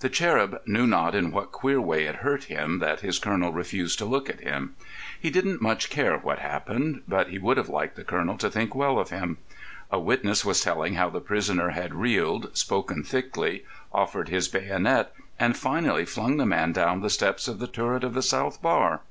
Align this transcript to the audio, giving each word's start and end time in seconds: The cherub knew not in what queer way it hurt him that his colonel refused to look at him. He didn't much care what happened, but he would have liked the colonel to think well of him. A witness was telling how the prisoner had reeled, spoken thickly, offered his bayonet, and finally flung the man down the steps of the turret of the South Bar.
The 0.00 0.08
cherub 0.08 0.60
knew 0.66 0.84
not 0.84 1.14
in 1.14 1.30
what 1.30 1.52
queer 1.52 1.80
way 1.80 2.04
it 2.06 2.16
hurt 2.26 2.42
him 2.46 2.80
that 2.80 3.02
his 3.02 3.20
colonel 3.20 3.52
refused 3.52 4.00
to 4.00 4.04
look 4.04 4.28
at 4.28 4.40
him. 4.40 4.74
He 5.20 5.30
didn't 5.30 5.62
much 5.62 5.90
care 5.90 6.18
what 6.18 6.40
happened, 6.40 7.02
but 7.06 7.28
he 7.28 7.38
would 7.38 7.56
have 7.56 7.68
liked 7.68 7.94
the 7.94 8.02
colonel 8.02 8.36
to 8.38 8.50
think 8.50 8.74
well 8.74 8.98
of 8.98 9.10
him. 9.10 9.38
A 9.92 10.00
witness 10.00 10.44
was 10.44 10.60
telling 10.60 10.94
how 10.94 11.08
the 11.08 11.20
prisoner 11.20 11.68
had 11.68 11.94
reeled, 11.94 12.58
spoken 12.58 13.04
thickly, 13.04 13.64
offered 13.92 14.28
his 14.28 14.48
bayonet, 14.48 15.12
and 15.38 15.56
finally 15.56 16.04
flung 16.04 16.36
the 16.36 16.46
man 16.46 16.72
down 16.72 17.00
the 17.00 17.08
steps 17.08 17.46
of 17.46 17.60
the 17.60 17.68
turret 17.68 18.02
of 18.02 18.14
the 18.14 18.22
South 18.22 18.60
Bar. 18.60 19.02